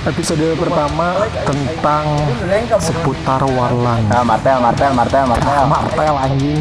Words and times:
Episode 0.00 0.56
pertama 0.56 1.28
tentang 1.44 2.04
seputar 2.80 3.44
warlan. 3.44 4.00
Nah, 4.08 4.24
martel, 4.24 4.56
martel, 4.56 4.96
martel, 4.96 5.24
martel. 5.28 5.64
Martel 5.68 6.14
anjing. 6.16 6.60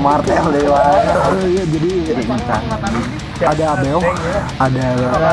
martel 0.00 0.44
dewa. 0.56 0.80
Eh, 1.36 1.52
iya, 1.52 1.64
jadi 1.68 1.90
ada 3.44 3.64
Abel, 3.76 3.98
ada 4.56 4.84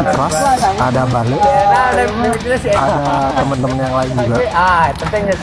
Ikras, 0.03 0.36
ada 0.76 1.02
Bale, 1.08 1.38
ada 1.39 2.03
teman-teman 3.39 3.77
yang 3.80 3.95
lain 3.95 4.14
juga. 4.20 4.36
Ah, 4.52 4.91
pentingnya. 5.00 5.36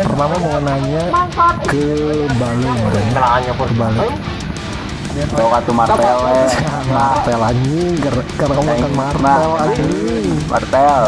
Pertama 0.00 0.34
mau 0.40 0.56
nanya 0.64 1.02
ke 1.68 1.84
Bale, 2.40 2.68
ke 3.52 3.74
Bale. 3.76 4.35
Kau 5.16 5.48
katu 5.48 5.72
martel, 5.72 6.18
eh. 6.28 6.48
Martel 6.92 7.40
anjing, 7.40 7.96
karena 8.36 8.52
kamu 8.52 8.68
makan 8.68 8.92
martel 8.92 9.50
anjing. 9.56 10.36
Martel. 10.44 11.02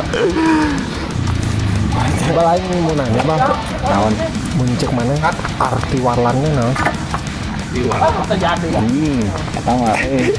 Bal 2.29 2.47
aing 2.57 2.73
mau 2.85 2.93
nanya 2.93 3.23
bang, 3.25 3.41
Naon? 3.89 4.15
muncik 4.59 4.91
mana 4.91 5.15
arti 5.63 5.99
warlannya 6.03 6.51
nah? 6.51 6.73
Anjing, 7.87 9.23
kata 9.55 9.71
mah. 9.79 9.95
eh. 10.03 10.35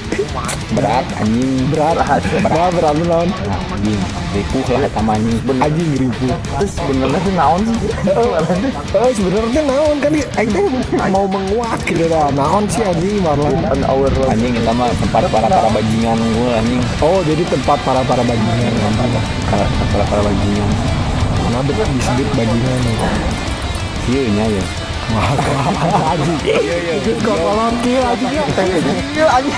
Berat, 0.75 1.05
anjing. 1.23 1.71
Berat, 1.71 1.95
berat, 2.43 2.71
berat 2.75 2.95
naon? 3.07 3.29
Anjing, 3.71 3.99
ripuh 4.35 4.63
lah 4.75 4.79
kata 4.91 4.99
mah 4.99 5.15
anjing. 5.15 5.39
Bener. 5.47 5.63
Anjing 5.65 5.89
ribu. 5.95 6.27
Terus 6.35 6.73
benernya 6.83 7.19
tuh 7.23 7.33
naon 7.39 7.61
sih? 7.63 7.89
Eh 8.91 9.11
sebenarnya 9.15 9.61
naon 9.63 9.95
kan 10.03 10.11
aing 10.13 10.51
teh 10.51 10.63
mau 11.07 11.25
menguak 11.25 11.79
gitu 11.87 12.05
dah. 12.11 12.27
Naon 12.35 12.67
sih 12.67 12.83
anjing 12.83 13.23
warlan? 13.23 13.55
An 13.71 13.81
hour 13.87 14.11
anjing 14.27 14.53
kita 14.59 14.71
mah 14.75 14.91
tempat 14.99 15.23
para 15.31 15.47
para 15.47 15.69
bajingan 15.71 16.19
gue 16.19 16.49
anjing. 16.59 16.83
Oh 16.99 17.23
jadi 17.23 17.43
tempat 17.47 17.79
para 17.87 18.01
para 18.03 18.23
bajingan. 18.27 18.73
Para 19.47 20.03
para 20.05 20.21
bajingan. 20.27 20.69
Kenapa 21.49 21.71
disebut 21.71 22.27
bajingan? 22.35 22.79
Iya 24.09 24.43
ya. 24.49 24.63
Anjing. 25.09 26.39
Iya 26.45 26.75
iya. 27.01 27.13
Kok 27.17 27.37
kolot 27.37 27.73
kieu 27.81 28.01
anjing 28.05 28.29
ya? 28.29 28.43
Kieu 29.13 29.27
anjing. 29.27 29.53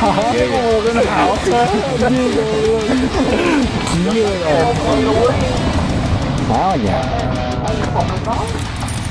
Iya 4.11 4.27
iya. 4.31 4.55
Naon 6.51 6.79
ya? 6.83 6.99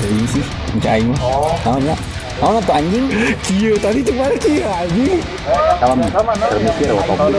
Ini 0.00 0.24
sih, 0.32 0.44
mencai 0.76 1.04
mah. 1.04 1.20
Naon 1.64 1.82
ya? 1.84 1.96
Naon 2.40 2.56
tuh 2.64 2.72
anjing? 2.72 3.04
Kieu 3.44 3.76
tadi 3.76 4.00
cuma 4.00 4.32
kieu 4.40 4.64
anjing. 4.64 5.20
Kawan 5.76 6.00
termikir 6.40 6.88
waktu 6.96 7.36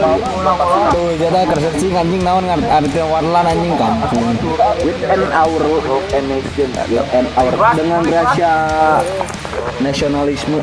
Tuh, 0.94 1.10
jadi 1.18 1.42
kersecing 1.50 1.94
anjing 1.98 2.22
naon 2.22 2.46
arti 2.46 3.02
warlan 3.02 3.46
anjing 3.50 3.74
kampung. 3.82 4.38
With 4.86 5.02
an 5.10 5.26
hour 5.34 5.62
of 5.66 6.06
a 6.14 6.20
nation, 6.22 6.70
with 6.90 7.10
an 7.18 7.26
hour 7.34 7.54
dengan 7.74 8.02
rasa 8.06 8.52
nasionalisme 9.82 10.62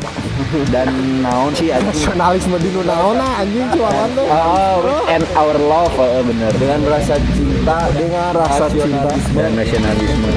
dan 0.71 0.87
naon 1.19 1.51
sih 1.51 1.75
anjing. 1.75 1.91
Nasionalisme 1.91 2.55
di 2.63 2.69
nu 2.71 2.81
naon 2.87 3.19
ah, 3.19 3.43
anjing 3.43 3.67
si 3.75 3.79
warlan 3.83 4.09
tuh. 4.15 4.23
Oh, 4.23 4.75
with 4.87 5.11
an 5.11 5.23
our 5.35 5.55
love, 5.59 5.95
eh, 5.99 6.23
bener. 6.23 6.51
Dengan 6.55 6.79
rasa 6.87 7.15
cinta, 7.35 7.77
Dengan 7.91 8.31
rasa 8.31 8.65
cinta. 8.71 9.11
dan 9.35 9.51
nasionalisme. 9.51 10.31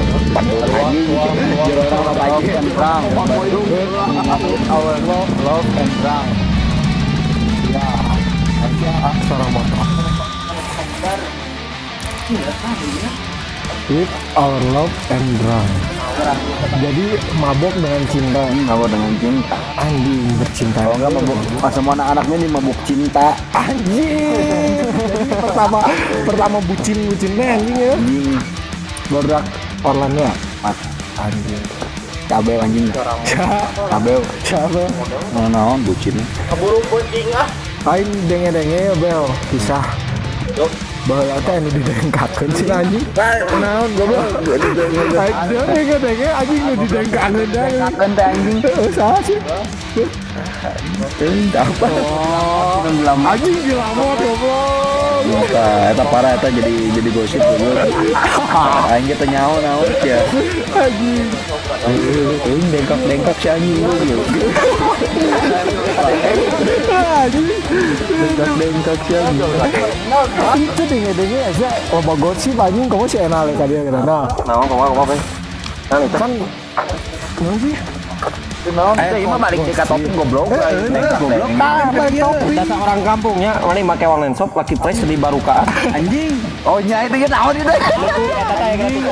Anjing, 0.72 1.06
jorong 1.62 2.06
apa 2.08 2.24
aja 2.24 2.50
kan 2.50 2.66
perang. 2.72 3.04
Our 3.92 4.96
love, 5.04 5.32
love 5.44 5.68
and 5.76 5.92
perang. 6.00 6.28
Suara 9.28 9.46
motor. 9.52 9.84
With 13.92 14.12
our 14.32 14.56
love 14.72 14.94
and 15.12 15.28
drunk. 15.36 15.70
Jadi 16.80 17.20
mabok 17.36 17.76
dengan 17.76 18.02
cinta. 18.08 18.48
Mabuk 18.64 18.88
dengan 18.88 19.12
cinta. 19.20 19.60
Anjing 19.76 20.40
bercinta. 20.40 20.88
Kalau 20.88 20.96
enggak 20.96 21.12
mabuk, 21.12 21.36
masa 21.60 21.78
mau 21.84 21.92
anak-anaknya 21.92 22.36
nih 22.40 22.48
mabuk 22.48 22.78
cinta. 22.88 23.36
Anjing. 23.52 24.88
Pertama 25.36 25.84
pertama 26.24 26.56
bucin 26.64 26.96
bucinnya 27.12 27.60
anjing 27.60 27.76
ya. 27.76 27.92
Anjing, 27.92 28.40
Berdak 29.12 29.44
Orlando 29.84 30.24
ya. 30.24 30.32
mas, 30.64 30.80
Anjing. 31.20 31.91
Cabe 32.32 32.56
anjing. 32.56 32.88
Cabe, 33.92 34.12
Siapa? 34.40 34.88
mau 35.36 35.46
naon 35.52 35.84
bucin. 35.84 36.16
Aing 37.84 38.08
denge-denge 38.24 38.78
ya 38.88 38.94
bel 38.96 39.28
kisah. 39.52 39.84
Bahwa 41.02 41.34
teh 41.42 41.58
anu 41.58 41.68
didengkakeun 41.68 42.50
sih 42.56 42.66
anjing. 42.72 43.04
Naon 43.60 43.90
goblok. 44.00 44.48
Aing 45.12 45.38
denge-denge 45.76 46.28
anjing 46.32 46.62
nu 46.64 46.74
didengkakeun 46.88 47.48
da. 47.52 47.64
Kan 48.00 48.10
teh 48.16 48.26
anjing. 48.32 48.58
Salah 48.96 49.20
sih. 49.20 49.36
Apa? 51.52 51.88
Anjing 53.28 53.56
dilamot 53.60 54.16
goblok. 54.24 55.20
Eta, 55.22 55.94
eta 55.94 56.04
parah 56.10 56.34
eta 56.34 56.48
jadi 56.50 56.74
jadi 56.98 57.10
gosip 57.14 57.38
dulu. 57.44 57.76
Aing 58.88 59.06
kita 59.10 59.24
nyaho 59.28 59.54
naon 59.60 59.90
ya. 60.00 60.18
Anjing. 60.80 61.28
Aing 61.82 62.66
dengkak-dengkak 62.70 63.36
si 63.42 63.48
anjing 63.50 63.82
lu. 63.82 63.90
Anjing. 66.94 67.46
Dengkak-dengkak 68.38 68.98
si 69.02 69.12
anjing. 69.18 69.50
Itu 70.62 70.82
denge-denge 70.86 71.38
aja 71.50 71.70
loba 71.90 72.14
gosip 72.22 72.54
anjing 72.54 72.86
kamu 72.86 73.06
sih 73.10 73.20
enak 73.26 73.50
le 73.50 73.52
ka 73.58 73.66
dia 73.66 73.82
gitu. 73.82 73.98
Nah, 73.98 74.30
Naon 74.46 74.70
kok 74.70 74.76
kok 74.78 75.02
apa? 75.02 75.14
kan 75.90 76.30
Naon 77.42 77.56
sih? 77.58 77.74
Naon 78.72 78.94
teh 78.94 79.26
imah 79.26 79.42
balik 79.42 79.58
ke 79.66 79.74
topik 79.82 80.14
goblok 80.14 80.46
eh, 80.54 80.54
bae. 80.54 80.70
Eh, 80.70 81.02
eh, 81.02 81.18
goblok 81.18 81.50
tah 81.58 81.90
balik 81.90 82.22
topik. 82.22 82.62
Dasar 82.62 82.78
orang 82.78 83.02
kampung 83.02 83.34
nya 83.42 83.58
mending 83.66 83.90
make 83.90 84.06
online 84.06 84.38
shop 84.38 84.54
laki 84.54 84.78
price 84.78 85.02
di 85.02 85.18
barukaan. 85.18 85.66
Anjing. 85.90 86.38
Oh 86.62 86.78
nya 86.78 87.02
itu 87.02 87.26
ge 87.26 87.28
naon 87.28 87.58
ieu 87.58 87.66
teh. 87.66 87.74
Eta 87.74 88.54
teh 88.54 88.78
gratis. 88.78 89.02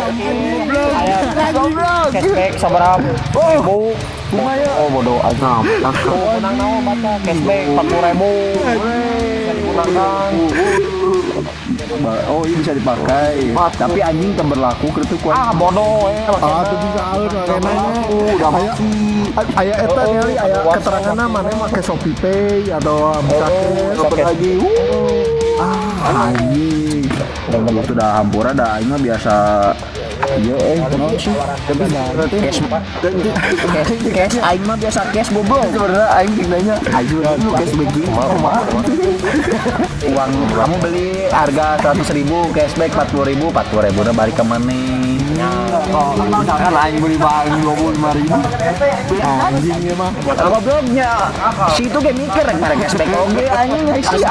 Goblok. 1.51 2.15
Cashback 2.15 2.55
sabaraha. 2.63 3.03
Oh, 3.35 3.59
bau. 3.59 3.91
Kumaya. 4.31 4.71
Oh 4.79 4.87
bodoh 4.95 5.19
aja. 5.27 5.67
Langsung 5.83 6.39
nang 6.39 6.55
naon 6.55 6.87
baca 6.87 7.19
cashback 7.27 7.67
nah, 7.75 7.83
nah. 7.83 8.15
40.000. 8.15 9.75
40.000. 9.75 11.00
Oh, 12.31 12.47
ini 12.47 12.63
bisa 12.63 12.73
dipakai. 12.77 13.51
Tapi 13.75 13.99
anjing 13.99 14.33
tak 14.39 14.47
berlaku 14.47 14.87
itu 15.03 15.17
kuat. 15.19 15.35
Ah, 15.35 15.51
bodoh 15.51 16.07
eh. 16.07 16.31
Ah, 16.39 16.63
tuh 16.63 16.79
bisa 16.79 17.03
alur 17.15 17.33
arenanya. 17.35 18.03
Udah 18.11 18.51
aya 18.51 18.73
aya 19.59 19.75
eta 19.87 20.03
nyari 20.11 20.35
aya 20.39 20.59
keteranganna 20.75 21.25
mana 21.31 21.51
make 21.55 21.81
Shopee 21.83 22.15
Pay 22.19 22.71
atau 22.71 23.15
bisa 23.27 23.47
Dapat 23.99 24.19
lagi. 24.35 24.53
Ah, 25.59 26.31
anjing. 26.31 27.07
Kalau 27.51 27.83
sudah 27.83 28.09
hampura 28.23 28.55
dah 28.55 28.79
ini 28.79 28.95
mah 28.95 29.01
biasa 29.03 29.35
Iya 30.21 30.57
eh 30.57 30.79
kenapa 30.85 31.17
sih? 31.17 31.33
Tapi 31.33 31.85
cash 32.45 32.61
cash 33.73 33.91
cash 34.13 34.37
aing 34.41 34.65
mah 34.69 34.77
biasa 34.77 35.01
cash 35.13 35.31
goblok. 35.33 35.65
Sebenarnya 35.73 36.09
aing 36.21 36.33
tinggalnya 36.37 36.75
ayo 36.97 37.19
dulu 37.41 37.51
cash 37.57 37.73
begini 37.77 38.09
mau 38.13 38.33
mah. 38.41 38.61
Uang 40.11 40.31
kamu 40.53 40.77
beli 40.81 41.09
harga 41.29 41.77
100 41.93 42.17
ribu 42.17 42.49
cashback 42.57 42.93
40 42.93 43.31
ribu 43.33 43.47
40 43.53 43.87
ribu 43.91 43.99
udah 44.05 44.15
balik 44.17 44.37
ke 44.37 44.45
mana? 44.45 45.20
Misalkan 45.41 46.75
aing 46.77 46.99
beli 47.01 47.17
barang 47.17 47.61
25 47.65 48.17
ribu 48.21 48.37
Anjing 49.21 49.81
ya 49.83 49.95
mah. 49.97 50.11
Kalau 50.37 50.61
gobloknya 50.61 51.11
si 51.75 51.89
itu 51.89 51.99
kayak 51.99 52.17
mikir 52.17 52.43
rek 52.45 52.57
mereka 52.61 52.87
cashback 52.87 53.09
oke 53.17 53.45
anjing 53.51 53.85
guys 53.89 54.11
ya. 54.21 54.31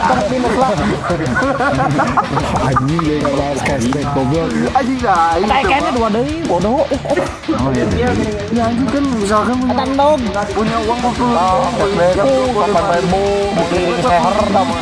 Anjing 2.70 3.00
deh 3.02 3.18
enggak 3.20 3.34
bahas 3.36 3.60
cashback 3.66 4.08
goblok. 4.14 4.48
Anjing 4.78 5.00
dah. 5.02 5.38
Kayak 5.40 5.66
kayaknya 5.66 5.92
dua 5.98 6.08
deui, 6.14 6.36
bodoh. 6.46 6.86
Ya 8.54 8.64
anjing 8.70 8.90
kan 8.90 9.04
misalkan 9.18 9.58
punya 9.66 9.74
Etan 9.74 9.90
dong. 9.98 10.22
punya 10.54 10.78
uang 10.86 11.00
kok 11.02 11.14
cashback 11.18 11.58
Kapan 12.70 13.02
ribu, 13.02 13.24
beli 13.70 13.84
seher 14.02 14.38
dah 14.50 14.64
mah. 14.64 14.80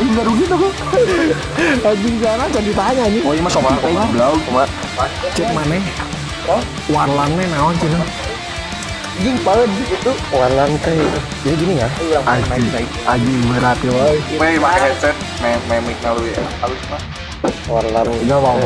enggak 0.00 0.24
rugi 0.26 0.44
tuh 0.48 0.58
Anjing 1.86 2.16
sana 2.18 2.44
jadi 2.50 2.66
ditanya 2.70 3.02
anjing. 3.08 3.24
Oh 3.24 3.32
iya 3.32 3.42
mah 3.44 3.52
sobat 3.52 3.78
teh 3.80 3.94
goblok 3.94 4.38
cuma 4.46 4.64
cek 5.36 5.48
mana 5.54 5.78
warlannya 6.90 7.44
naon 7.54 7.76
cina 7.78 8.00
Anjing 9.20 9.36
paling 9.44 9.68
gitu. 9.84 10.16
Warlan 10.32 10.80
teh. 10.80 10.96
Jadi 11.44 11.56
gini 11.60 11.74
ya. 11.76 11.88
anjing 12.24 12.88
anjing 13.04 13.36
berat 13.52 13.76
ya 13.84 13.92
woy. 13.92 14.16
Mei 14.40 14.56
pakai 14.56 14.80
headset, 14.80 15.16
mei 15.44 15.60
mei 15.68 15.76
mic 15.84 16.00
lu 16.08 16.24
ya. 16.24 16.40
Halus 16.64 16.80
mah. 16.88 17.02
Warlan. 17.68 18.08
Enggak 18.16 18.40
mau 18.40 18.56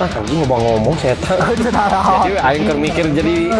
Ah, 0.00 0.08
anjing 0.16 0.40
ngomong 0.40 0.80
ngomong 0.80 0.96
setan. 0.96 1.36
Jadi 1.60 2.32
aing 2.40 2.64
keur 2.64 2.78
mikir 2.80 3.04
jadi. 3.12 3.52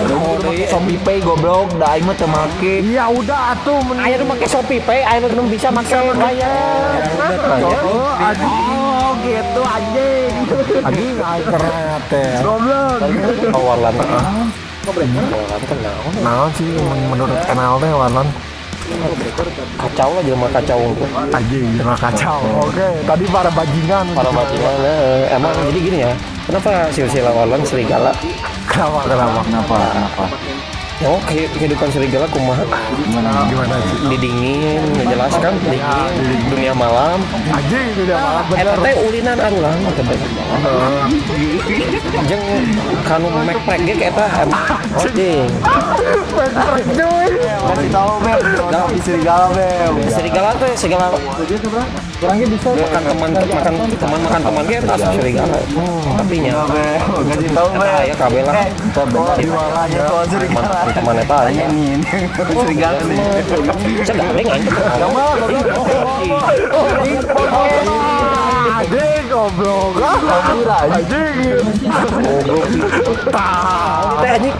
Shopee 0.73 0.97
Pay 1.05 1.21
goblok, 1.21 1.69
da 1.77 1.93
aing 1.93 2.09
mah 2.09 2.17
teu 2.17 2.25
make. 2.33 2.81
Iya 2.81 3.13
udah 3.13 3.53
atuh 3.53 3.77
men 3.85 4.01
Aya 4.01 4.17
nu 4.17 4.25
make 4.25 4.49
Shopee 4.49 4.81
Pay, 4.81 5.05
aya 5.05 5.21
nu 5.21 5.45
bisa 5.53 5.69
make 5.69 5.93
bayar. 6.17 6.97
Oh, 7.85 8.25
anjing. 8.25 8.73
Oh, 8.73 9.13
gitu 9.21 9.61
anjing. 9.61 10.33
Anjing 10.81 11.17
aing 11.21 11.45
keren 11.45 12.01
teh. 12.09 12.33
Goblok. 12.41 12.99
Oh, 13.53 13.63
kan 15.69 15.79
naon? 15.85 16.13
Naon 16.25 16.49
sih 16.57 16.65
men- 16.73 17.07
menurut 17.13 17.37
kenal 17.45 17.77
teh 17.77 17.93
warlan 17.93 18.27
Kacau 19.81 20.11
lah 20.17 20.23
jelema 20.23 20.49
kacau. 20.52 20.81
anjing 21.32 21.67
jangan 21.76 21.97
kacau. 21.99 22.41
Oke, 22.64 22.88
tadi 23.05 23.25
para 23.29 23.50
bajingan. 23.52 24.06
Para 24.12 24.31
bajingan 24.32 24.75
eh, 24.85 25.35
emang 25.35 25.52
jadi 25.70 25.79
gini 25.81 25.99
ya. 26.05 26.12
Kenapa 26.49 26.91
silsilah 26.91 27.32
Warlan 27.32 27.62
serigala? 27.62 28.12
Kenapa 28.67 29.06
kenapa? 29.06 29.41
Kenapa? 29.47 29.76
Kenapa? 29.93 30.25
Oh, 31.00 31.17
ke- 31.25 31.49
kehidupan 31.56 31.88
serigala 31.88 32.29
kumaha? 32.29 32.61
Gimana? 32.93 33.49
Gimana 33.49 33.73
sih? 33.81 34.05
Didingin, 34.05 34.85
menjelaskan 34.93 35.56
dingin, 35.64 36.12
dunia 36.52 36.76
malam. 36.76 37.25
Anjing 37.49 37.97
itu 37.97 38.05
udah 38.05 38.20
malah 38.20 38.44
Eta 38.52 38.73
bener. 38.76 38.85
teh 38.85 38.94
ulinan 39.00 39.37
arulang 39.41 39.81
teh. 39.97 40.20
Jeung 42.29 42.44
kanu 43.00 43.32
mek-mek 43.32 43.81
ge 43.81 44.12
eta 44.12 44.26
anjing. 44.44 45.49
Kasih 47.64 47.88
tahu 47.88 48.12
Beb, 48.20 48.41
di 48.93 49.00
serigala 49.00 49.47
Beb. 49.56 49.93
Serigala 50.05 50.52
teh 50.55 50.73
segala 50.76 51.06
Kurangnya 52.21 52.47
bisa. 52.53 52.69
makan 52.77 53.01
teman 53.01 53.31
makan 53.33 53.73
teman 53.97 54.21
makan 54.21 54.41
teman. 54.45 54.63
Ge 54.69 54.77
eta 54.77 54.93
asup 54.93 55.09
serigala. 55.17 55.57
Tapi 56.21 56.37
nya 56.45 56.53
kasih 56.69 57.49
tahu 57.57 57.69
eta 57.73 57.81
Beb. 57.81 57.97
aya 57.97 58.15
kabeh 58.21 58.43
lah. 58.45 58.69
Jualannya 59.41 60.01
soal 60.05 60.29
serigala. 60.29 60.85
Teman 60.93 61.17
eta 61.17 61.39
ini. 61.49 61.97
Serigala 62.37 63.01
nih. 63.09 63.25
Segaling 64.05 64.49
anjing. 64.53 64.77
Anjing 68.61 69.25
goblok. 69.33 69.97
Anjing. 70.93 71.37
Teh 74.21 74.31
anjing. 74.37 74.57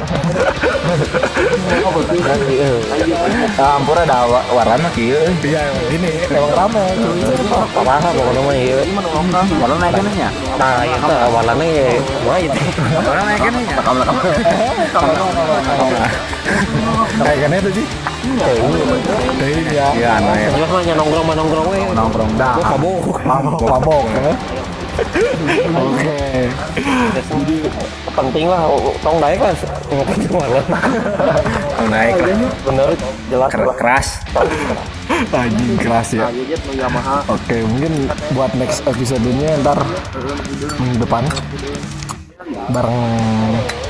Ah, 3.61 3.77
ampura 3.77 4.03
da 4.09 4.25
wa- 4.25 4.47
warna 4.57 4.89
kieu. 4.97 5.21
Iya 5.45 5.63
ini 5.93 6.11
emang 6.33 6.53
rame 6.57 6.85
cuy. 6.97 7.21
Pokona 7.77 8.41
mah 8.41 8.55
ieu. 8.57 8.81
Warna 9.61 9.77
naik 9.77 9.93
kan 9.95 10.07
nya? 10.17 10.29
Nah, 10.57 10.81
eta 10.85 11.17
warnane 11.29 11.69
mah 12.25 12.37
ieu. 12.41 12.51
Warna 13.05 13.23
naik 13.29 13.41
kan 13.45 13.53
nya? 13.53 13.65
Rekam 13.77 13.97
rekam. 14.01 15.05
Kayak 17.21 17.39
kan 17.45 17.53
itu 17.53 17.71
sih. 17.77 17.87
Iya. 18.21 18.47
Iya, 19.91 20.09
anu 20.15 20.31
ya. 20.31 20.49
Ya. 22.37 22.53
Oke. 25.73 26.53
penting 28.11 28.47
lah 28.47 28.69
tong 29.01 29.17
naik 29.17 29.41
lah 29.41 29.55
Naik. 31.89 32.15
jelas 33.27 33.49
Ker- 33.49 33.73
Keras. 33.75 34.09
Anjing 35.33 35.79
keras 35.79 36.09
ya. 36.13 36.29
Oke, 37.27 37.57
mungkin 37.65 37.93
buat 38.31 38.53
next 38.55 38.85
episode-nya 38.85 39.57
ntar 39.59 39.81
depan 40.99 41.25
bareng 42.69 43.01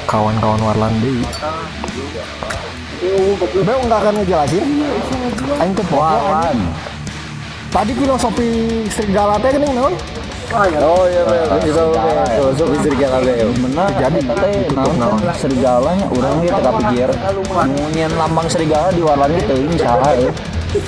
kawan-kawan 0.06 0.60
Warlan 0.60 0.94
di 1.00 1.26
Bel 3.64 3.78
nggak 3.88 4.00
akan 4.04 4.14
ngejelasin 4.20 4.64
Aing 5.56 5.72
teh 5.72 5.86
Warlan. 5.88 6.58
Tadi 7.72 7.92
filosofi 7.96 8.84
serigala 8.92 9.40
teh 9.40 9.56
geuning 9.56 9.72
naon? 9.72 9.94
Oh 10.50 11.06
iya 11.08 11.22
kasih 11.48 11.72
tahu 11.72 11.96
Beb. 11.96 12.28
Filosofi 12.28 12.76
serigala 12.84 13.24
Beb. 13.24 13.48
Benar. 13.56 13.88
Jadi 13.96 14.20
teh 14.20 14.54
naon 14.76 15.16
serigalanya 15.32 16.04
urang 16.12 16.44
ge 16.44 16.52
teu 16.52 16.60
kapikir. 16.60 17.08
Ngunyian 17.48 18.12
lambang 18.20 18.48
serigala 18.52 18.92
di 18.92 19.00
warnanya 19.00 19.40
teuing 19.48 19.80
saha 19.80 20.12
euy. 20.20 20.28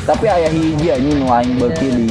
Tapi 0.04 0.26
aya 0.28 0.52
hiji 0.52 0.92
anjing 0.92 1.16
nu 1.16 1.26
aing 1.32 1.56
beuki 1.56 1.88
di 1.90 2.06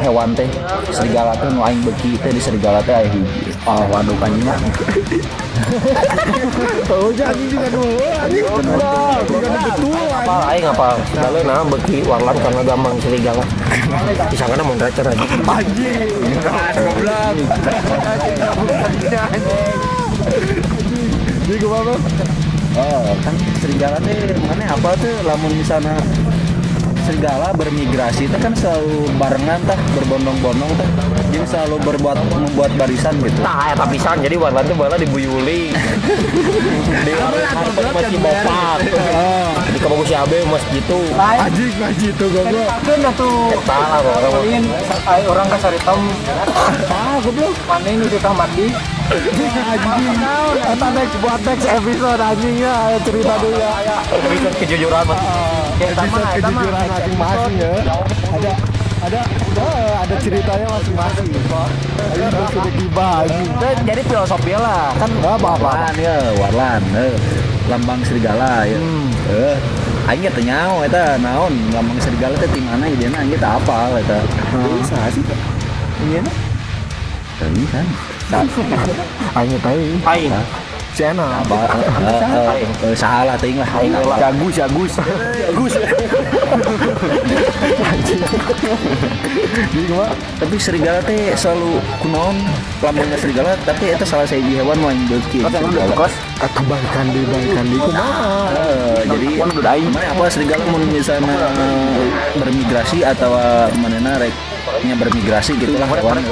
hewan 0.00 0.38
teh 0.38 0.46
serigala 0.94 1.34
teh 1.34 1.50
nu 1.50 1.66
aing 1.66 1.82
beuki 1.82 2.14
teh 2.22 2.30
di 2.30 2.38
serigala 2.38 2.78
teh 2.86 2.94
aya 2.94 3.10
hiji. 3.10 3.58
Oh, 3.66 3.82
waduh 3.90 4.14
mah. 4.22 4.54
Oh, 6.88 7.10
jadi 7.12 7.44
juga 7.50 7.68
dulu. 7.68 7.98
Anjing 7.98 8.44
betul. 8.46 9.18
Juga 9.28 9.48
betul. 9.52 9.94
apa 10.08 10.34
aing 10.52 10.66
apa 10.68 10.88
kalau 11.16 11.40
nah 11.46 11.64
beki 11.64 12.04
warlan 12.04 12.36
karena 12.36 12.60
gampang 12.66 12.94
serigala 13.00 13.44
disangkana 14.28 14.60
mau 14.60 14.76
drecer 14.76 15.06
aja 15.08 15.24
Anjing. 15.24 16.10
Goblok. 16.78 17.34
Jadi 21.48 21.56
gimana? 21.64 21.94
Oh, 22.76 23.10
kan 23.24 23.34
serigala 23.58 23.96
teh 24.04 24.36
mana 24.44 24.64
apa 24.68 24.90
tuh 25.00 25.14
lamun 25.24 25.52
misalnya 25.56 25.96
serigala 27.08 27.56
bermigrasi 27.56 28.28
itu 28.28 28.36
kan 28.36 28.52
selalu 28.52 29.08
barengan 29.16 29.56
tah 29.64 29.80
berbondong-bondong 29.96 30.72
tah. 30.76 30.88
Jadi 31.28 31.44
selalu 31.46 31.76
berbuat 31.82 32.16
membuat 32.30 32.68
barisan 32.76 33.16
gitu. 33.18 33.40
Nah 33.40 33.72
ya 33.72 33.74
tapisan 33.74 34.20
jadi 34.20 34.36
warlan 34.36 34.60
tuh 34.62 34.76
bala 34.76 35.00
dibuyuli. 35.00 35.72
Di 37.04 37.12
harus 37.14 37.48
masih 37.88 38.18
bopak 38.20 38.78
di 39.68 39.78
kamu 39.78 40.02
si 40.02 40.14
abe 40.14 40.38
mas 40.48 40.64
gitu 40.68 40.98
Anjing 41.14 41.72
ngaji 41.76 42.08
tuh 42.16 42.28
goblok. 42.28 42.68
kan 42.82 42.98
atuh 43.04 43.36
salah 43.62 44.00
orang. 44.02 44.64
Orang 45.24 45.46
kasari 45.48 45.78
tahu 45.80 46.00
Ah, 46.88 47.16
goblok. 47.20 47.54
mana 47.64 47.88
ini 47.88 48.06
kita 48.08 48.30
mandi? 48.32 48.68
Anjing. 49.08 50.16
Eta 50.58 50.88
next 50.90 51.14
buat 51.20 51.40
next 51.40 51.66
episode 51.66 52.20
anjingnya 52.20 52.74
cerita 53.00 53.34
dulu 53.38 53.56
ya. 53.56 53.96
episode 54.10 54.56
kejujuran 54.58 55.04
mas 55.04 55.20
Episode 55.78 56.26
kejujuran 56.42 56.84
masing-masing 56.90 57.54
ya. 57.54 57.72
Ada 58.28 58.52
ada 58.98 59.20
eh, 59.62 59.94
ada 60.02 60.14
ceritanya 60.18 60.66
masing-masing. 60.74 61.26
Ini 61.30 62.26
sudah 62.50 62.72
anjing. 63.22 63.86
jadi 63.86 64.02
filosofi 64.02 64.52
lah. 64.58 64.90
Kan 64.98 65.10
Enggak 65.14 65.38
apa-apa. 65.38 65.70
warlan 65.70 65.94
ya 66.02 66.16
warlan 66.34 66.82
eh. 66.98 67.14
lambang 67.70 68.00
serigala 68.02 68.66
ya. 68.66 68.78
Eh 69.30 69.56
aing 70.08 70.24
teh 70.24 70.40
nyaho 70.40 70.82
eta 70.88 71.20
naon 71.20 71.52
lambang 71.70 72.00
serigala 72.00 72.34
teh 72.40 72.48
di 72.50 72.64
mana 72.64 72.88
ideana 72.88 73.22
aing 73.22 73.38
teh 73.38 73.44
apa 73.44 74.02
eta 74.02 74.18
bisa 74.50 74.98
sih 75.14 75.22
iya 76.10 76.22
Tadi 77.38 77.62
kan. 77.70 77.86
Aing 79.38 79.54
teh. 79.62 79.78
Aing 80.02 80.32
channel. 80.96 81.28
salah 82.94 83.36
ting 83.36 83.58
lah 83.58 83.68
Jagus, 84.18 84.52
jagus. 84.56 84.92
Jagus. 85.36 85.72
Jadi 89.68 89.84
gimana? 89.88 90.12
tapi 90.38 90.56
serigala 90.56 91.00
teh 91.02 91.34
selalu 91.34 91.80
kunaon 92.00 92.36
lambangnya 92.80 93.18
serigala 93.18 93.52
tapi 93.64 93.90
itu 93.92 94.04
salah 94.06 94.24
saya 94.24 94.40
hewan 94.42 94.78
mau 94.78 94.90
yang 94.90 95.04
Ah, 96.38 96.50
kebalikan 96.50 97.06
di 97.10 97.20
balikan 97.26 97.64
di 97.66 97.76
kumaha? 97.76 98.48
Jadi 99.02 99.28
mana 99.88 100.08
apa 100.14 100.24
serigala 100.30 100.62
mau 100.68 100.78
misalnya 100.78 101.34
bermigrasi 102.38 103.02
atau 103.02 103.34
mana 103.74 104.18
rek 104.20 104.34
nya 104.84 104.94
bermigrasi 104.94 105.58
gitu 105.58 105.74
lah 105.74 105.88
hewan. 105.90 106.22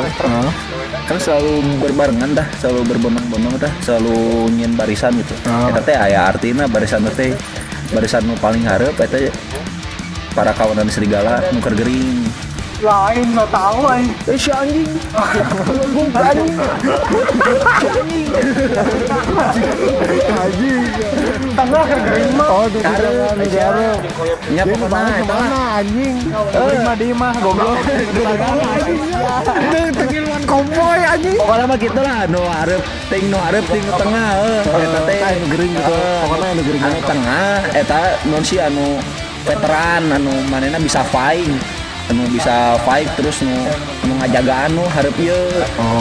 Kan 1.06 1.16
selalu 1.16 1.62
berbarengan 1.78 2.34
dah 2.34 2.48
selalu 2.58 2.82
berbondong-bondong 2.90 3.56
dah 3.56 3.72
selalu 3.80 4.50
nyin 4.50 4.75
barisan 4.75 5.14
gitu 5.14 5.34
Ah. 5.46 5.70
eta 5.70 5.80
teh 5.80 5.94
aya 5.94 6.26
artina 6.26 6.66
barisan 6.66 7.06
teh 7.14 7.30
barisan 7.90 8.26
nu 8.26 8.34
paling 8.36 8.66
hareup 8.66 8.98
eta 8.98 9.30
para 10.34 10.50
kawanan 10.50 10.90
serigala 10.90 11.38
nu 11.54 11.62
keur 11.62 11.78
gering 11.78 12.26
Lain 12.76 13.33
nggak 13.33 13.49
tahu 13.49 13.88
aing. 13.88 14.12
Eh 14.28 14.37
si 14.37 14.50
anjing. 14.52 14.85
Gua 15.97 16.21
anjing. 16.28 16.56
Anjing. 20.28 20.85
tengah 21.56 21.85
ke 21.88 21.97
gering 22.04 22.33
mah. 22.37 22.49
Oh, 22.52 22.66
di 22.68 22.80
negara. 22.85 23.88
pokoknya 24.52 24.88
balik 24.92 25.14
eta 25.25 25.25
ke 25.25 25.35
mana 25.40 25.61
anjing? 25.80 26.16
Di 27.00 27.09
mah 27.16 27.35
goblok. 27.40 27.80
Itu 29.56 29.80
tengiluan 29.97 30.42
konvoy 30.45 31.00
anjing. 31.00 31.38
pokoknya 31.40 31.64
mah 31.64 31.76
gitu 31.80 32.00
lah 32.04 32.18
nu 32.28 32.42
hareup 32.45 32.83
ting 33.09 33.25
nu 33.33 33.38
hareup 33.40 33.64
ting 33.73 33.85
tengah 33.88 34.28
eh 34.37 34.61
eta 34.85 35.00
teh 35.09 35.16
Eta 35.16 35.26
anu 35.33 35.47
gering 35.49 35.73
gitu. 35.73 35.95
Eh, 35.97 36.18
Pokoknya 36.28 36.47
anu 36.52 36.62
gering. 36.68 36.83
anu 36.85 36.99
tengah 37.09 37.49
eta 37.73 38.00
non 38.28 38.42
si 38.45 38.56
anu 38.61 39.00
veteran 39.49 40.02
anu 40.12 40.33
manena 40.52 40.76
bisa 40.76 41.00
fight 41.09 41.49
anu 42.06 42.22
bisa 42.30 42.78
fight 42.86 43.10
terus 43.18 43.42
nu 43.42 43.54
nu 44.06 44.12
ngajaga 44.22 44.70
anu 44.70 44.82
hareup 44.94 45.16
ieu. 45.18 45.38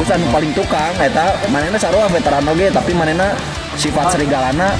Terus 0.02 0.10
anu 0.14 0.26
paling 0.30 0.52
tukang 0.54 0.94
eta 1.02 1.34
manena 1.50 1.78
sarua 1.78 2.06
veteran 2.08 2.46
oge 2.46 2.70
tapi 2.70 2.94
manena 2.94 3.34
sifat 3.76 4.14
serigalana 4.14 4.72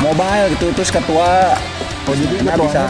mobile 0.00 0.52
gitu 0.54 0.70
terus 0.72 0.92
ketua 0.92 1.56
Oh, 2.04 2.12
jadi 2.12 2.36
Manena 2.44 2.60
bisa 2.68 2.82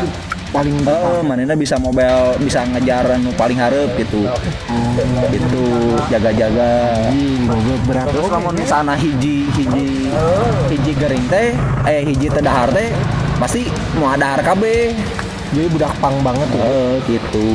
paling 0.50 0.74
Eh, 0.82 1.22
manena 1.22 1.54
bisa 1.54 1.78
mobile 1.78 2.34
bisa 2.42 2.66
ngejar 2.66 3.06
anu 3.14 3.30
paling 3.38 3.54
hareup 3.62 3.94
gitu. 3.94 4.26
Gitu 5.30 5.64
jaga-jaga. 6.10 6.98
Berat. 7.86 8.10
terus 8.10 8.26
lamun 8.26 8.58
sana 8.66 8.98
hiji 8.98 9.46
hiji 9.54 10.10
hiji 10.66 10.92
gering 10.98 11.22
teh 11.30 11.54
eh 11.86 12.02
hiji 12.02 12.26
teh 12.26 12.42
dahar 12.42 12.74
teh 12.74 12.90
pasti 13.38 13.70
mau 13.94 14.10
ada 14.10 14.42
kabeh 14.42 14.94
Jadi 15.54 15.68
budak 15.70 15.92
pang 16.02 16.16
banget 16.20 16.46
tuh. 16.50 16.60
eh 16.60 16.94
gitu 17.06 17.46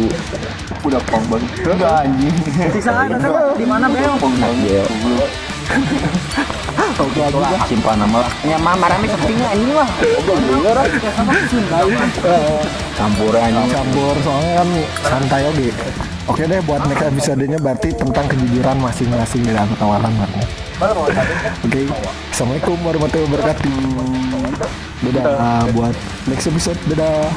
Udah 0.88 1.01
pong 1.03 1.25
banget. 1.27 1.50
Enggak 1.68 1.94
anjing. 2.08 2.36
Sisaan 2.72 3.12
di 3.60 3.65
mana 3.68 3.86
bel? 3.91 4.15
Oke 7.00 7.22
lah. 7.22 7.62
simpan 7.70 7.96
nama 7.96 8.25
lah 8.25 8.32
Ya 8.44 8.58
mah 8.60 8.75
marame 8.75 9.08
sepinya 9.08 9.48
anjing 9.53 9.72
lah. 9.72 9.88
campuran 13.00 13.51
campur 13.72 14.15
soalnya 14.20 14.53
kan 14.60 14.70
santai 15.08 15.48
oke 15.48 15.68
oke 16.27 16.44
deh 16.44 16.60
buat 16.68 16.82
next 16.91 17.06
episode-nya 17.08 17.58
berarti 17.63 17.89
tentang 17.96 18.25
kejujuran 18.27 18.75
masing-masing 18.75 19.41
dalam 19.48 19.72
tawaran 19.79 20.12
berarti 20.20 20.44
oke 21.63 21.82
assalamualaikum 22.36 22.77
warahmatullahi 22.84 23.27
wabarakatuh 23.32 23.75
dadah 25.08 25.63
buat 25.72 25.96
next 26.27 26.51
episode 26.51 26.79
dadah 26.91 27.32